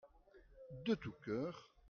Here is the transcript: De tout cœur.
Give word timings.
De 0.83 0.95
tout 0.95 1.13
cœur. 1.23 1.69